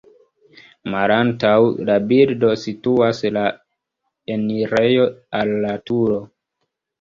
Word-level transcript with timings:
Malantaŭ 0.93 1.51
la 1.89 1.97
bildo 2.11 2.49
situas 2.61 3.21
la 3.37 3.43
enirejo 4.37 5.07
al 5.43 5.55
la 5.67 5.77
turo. 5.93 6.19